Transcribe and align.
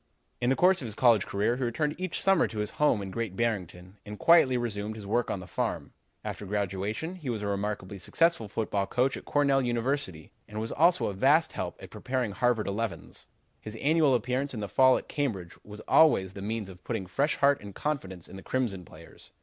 "In 0.41 0.49
the 0.49 0.55
course 0.55 0.81
of 0.81 0.85
his 0.87 0.95
college 0.95 1.27
career 1.27 1.57
he 1.57 1.63
returned 1.63 1.93
each 1.99 2.23
summer 2.23 2.47
to 2.47 2.57
his 2.57 2.71
home 2.81 3.03
in 3.03 3.11
Great 3.11 3.35
Barrington 3.35 3.99
and 4.03 4.17
quietly 4.17 4.57
resumed 4.57 4.95
his 4.95 5.05
work 5.05 5.29
on 5.29 5.41
the 5.41 5.45
farm. 5.45 5.93
"After 6.25 6.43
graduation 6.47 7.13
he 7.17 7.29
was 7.29 7.43
a 7.43 7.47
remarkably 7.47 7.99
successful 7.99 8.47
football 8.47 8.87
coach 8.87 9.15
at 9.15 9.25
Cornell 9.25 9.61
University, 9.61 10.31
and 10.47 10.59
was 10.59 10.71
also 10.71 11.05
a 11.05 11.13
vast 11.13 11.51
help 11.53 11.79
in 11.79 11.87
preparing 11.89 12.31
Harvard 12.31 12.65
elevens. 12.67 13.27
His 13.59 13.75
annual 13.75 14.15
appearance 14.15 14.55
in 14.55 14.59
the 14.59 14.67
fall 14.67 14.97
at 14.97 15.07
Cambridge 15.07 15.55
was 15.63 15.81
always 15.81 16.33
the 16.33 16.41
means 16.41 16.67
of 16.67 16.83
putting 16.83 17.05
fresh 17.05 17.35
heart 17.35 17.61
and 17.61 17.75
confidence 17.75 18.27
in 18.27 18.37
the 18.37 18.41
Crimson 18.41 18.83
players. 18.83 19.33